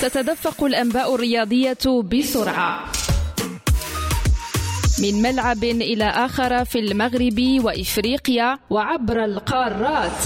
[0.00, 2.80] تتدفق الأنباء الرياضية بسرعة.
[5.02, 10.20] من ملعب إلى آخر في المغرب وإفريقيا وعبر القارات.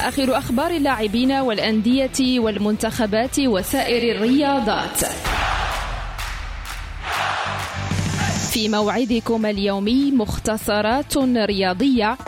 [0.00, 5.04] آخر أخبار اللاعبين والأندية والمنتخبات وسائر الرياضات.
[8.52, 12.18] في موعدكم اليومي مختصرات رياضية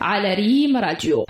[0.00, 1.27] على ريم راديو.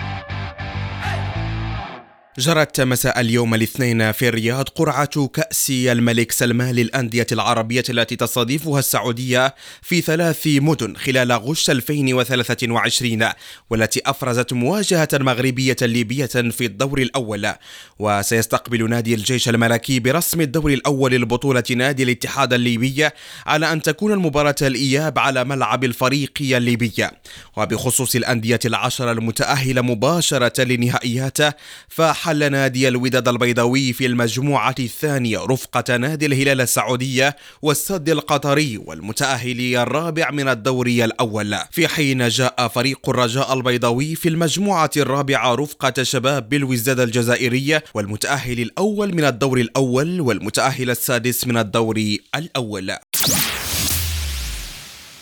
[2.38, 9.54] جرت مساء اليوم الاثنين في الرياض قرعة كأس الملك سلمان للأندية العربية التي تستضيفها السعودية
[9.82, 13.28] في ثلاث مدن خلال غش 2023
[13.70, 17.52] والتي أفرزت مواجهة مغربية ليبية في الدور الأول.
[17.98, 23.08] وسيستقبل نادي الجيش الملكي برسم الدور الأول لبطولة نادي الاتحاد الليبي
[23.46, 27.08] على أن تكون المباراة الإياب على ملعب الفريق الليبي.
[27.56, 31.38] وبخصوص الأندية العشرة المتأهلة مباشرة لنهائيات
[31.88, 39.76] فح حل نادي الوداد البيضاوي في المجموعة الثانية رفقة نادي الهلال السعودية والسد القطري والمتأهل
[39.76, 41.56] الرابع من الدوري الأول.
[41.70, 49.14] في حين جاء فريق الرجاء البيضاوي في المجموعة الرابعة رفقة شباب بالوزداد الجزائري والمتأهل الأول
[49.14, 52.92] من الدور الأول والمتأهل السادس من الدوري الأول.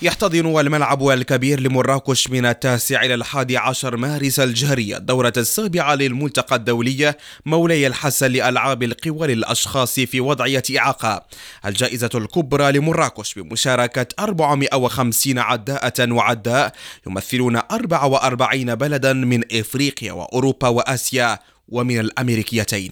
[0.03, 7.15] يحتضن الملعب الكبير لمراكش من التاسع إلى الحادي عشر مارس الجاري الدورة السابعة للملتقى الدولي
[7.47, 11.27] مولاي الحسن لألعاب القوى للأشخاص في وضعية إعاقة.
[11.67, 16.73] الجائزة الكبرى لمراكش بمشاركة 450 عداءة وعداء
[17.07, 22.91] يمثلون 44 بلدا من إفريقيا وأوروبا وآسيا ومن الأمريكيتين.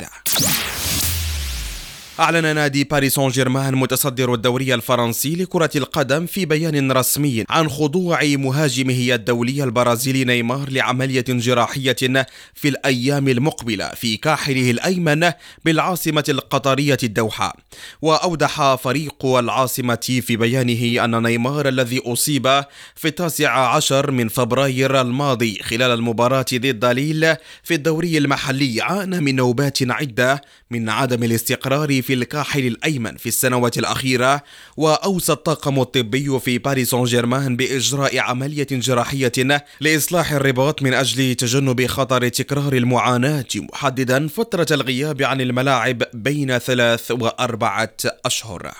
[2.21, 8.25] أعلن نادي باريس سان جيرمان متصدر الدوري الفرنسي لكرة القدم في بيان رسمي عن خضوع
[8.25, 15.31] مهاجمه الدولي البرازيلي نيمار لعملية جراحية في الأيام المقبلة في كاحله الأيمن
[15.65, 17.57] بالعاصمة القطرية الدوحة.
[18.03, 25.59] وأوضح فريق العاصمة في بيانه أن نيمار الذي أصيب في التاسع عشر من فبراير الماضي
[25.63, 32.13] خلال المباراة ضد ليل في الدوري المحلي عانى من نوبات عدة من عدم الاستقرار في
[32.15, 34.43] الكاحل الأيمن في السنوات الأخيرة
[34.77, 39.33] وأوصى الطاقم الطبي في باريس سان جيرمان بإجراء عملية جراحية
[39.81, 47.11] لإصلاح الرباط من أجل تجنب خطر تكرار المعاناة محددا فترة الغياب عن الملاعب بين ثلاث
[47.11, 48.73] وأربعة أشهر.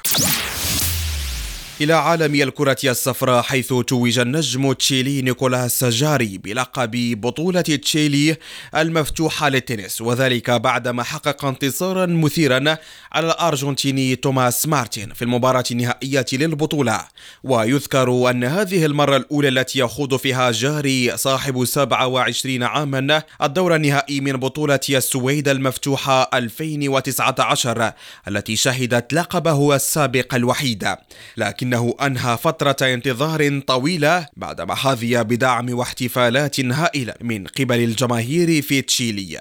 [1.81, 8.37] إلى عالم الكرة الصفراء حيث توج النجم تشيلي نيكولاس جاري بلقب بطولة تشيلي
[8.77, 10.01] المفتوحة للتنس.
[10.01, 12.77] وذلك بعدما حقق انتصارا مثيرا
[13.13, 17.01] على الأرجنتيني توماس مارتن في المباراة النهائية للبطولة.
[17.45, 24.33] ويذكر أن هذه المرة الأولى التي يخوض فيها جاري صاحب 27 عاما الدور النهائي من
[24.33, 27.93] بطولة السويد المفتوحة 2019
[28.29, 30.89] التي شهدت لقبه السابق الوحيد.
[31.37, 38.83] لكن لكنه أنهى فترة انتظار طويلة بعدما حظي بدعم واحتفالات هائلة من قبل الجماهير في
[38.83, 39.41] تشيلي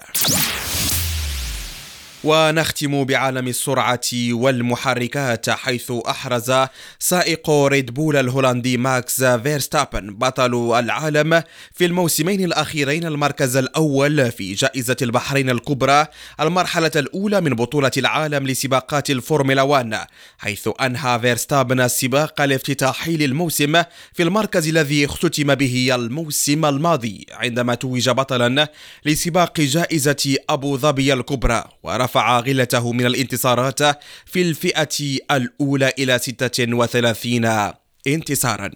[2.24, 4.00] ونختم بعالم السرعة
[4.32, 6.54] والمحركات حيث أحرز
[7.00, 14.96] سائق ريد بول الهولندي ماكس فيرستابن بطل العالم في الموسمين الأخيرين المركز الأول في جائزة
[15.02, 16.08] البحرين الكبرى
[16.40, 19.96] المرحلة الأولى من بطولة العالم لسباقات الفورمولا 1
[20.38, 28.10] حيث أنهى فيرستابن السباق الافتتاحي للموسم في المركز الذي اختتم به الموسم الماضي عندما توج
[28.10, 28.68] بطلا
[29.06, 33.80] لسباق جائزة أبو ظبي الكبرى ورفع رفع غلته من الانتصارات
[34.26, 37.72] في الفئة الأولى إلى 36
[38.08, 38.72] انتصارا.